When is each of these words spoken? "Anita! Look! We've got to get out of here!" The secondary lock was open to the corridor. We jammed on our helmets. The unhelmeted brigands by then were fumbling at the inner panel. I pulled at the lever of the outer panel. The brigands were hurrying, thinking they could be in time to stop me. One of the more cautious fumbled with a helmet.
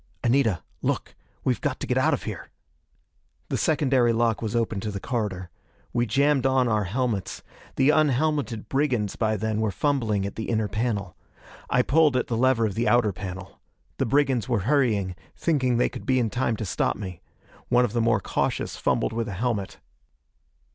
"Anita! 0.23 0.63
Look! 0.81 1.13
We've 1.43 1.61
got 1.61 1.79
to 1.79 1.85
get 1.85 1.95
out 1.95 2.11
of 2.15 2.23
here!" 2.23 2.49
The 3.49 3.55
secondary 3.57 4.11
lock 4.13 4.41
was 4.41 4.55
open 4.55 4.79
to 4.79 4.89
the 4.89 4.99
corridor. 4.99 5.51
We 5.93 6.07
jammed 6.07 6.47
on 6.47 6.67
our 6.67 6.85
helmets. 6.85 7.43
The 7.75 7.91
unhelmeted 7.91 8.67
brigands 8.67 9.15
by 9.15 9.37
then 9.37 9.61
were 9.61 9.69
fumbling 9.69 10.25
at 10.25 10.33
the 10.37 10.49
inner 10.49 10.67
panel. 10.67 11.15
I 11.69 11.83
pulled 11.83 12.17
at 12.17 12.25
the 12.25 12.35
lever 12.35 12.65
of 12.65 12.73
the 12.73 12.87
outer 12.87 13.13
panel. 13.13 13.61
The 13.99 14.07
brigands 14.07 14.49
were 14.49 14.61
hurrying, 14.61 15.13
thinking 15.37 15.77
they 15.77 15.87
could 15.87 16.07
be 16.07 16.17
in 16.17 16.31
time 16.31 16.55
to 16.57 16.65
stop 16.65 16.95
me. 16.95 17.21
One 17.69 17.85
of 17.85 17.93
the 17.93 18.01
more 18.01 18.19
cautious 18.19 18.77
fumbled 18.77 19.13
with 19.13 19.27
a 19.27 19.33
helmet. 19.33 19.77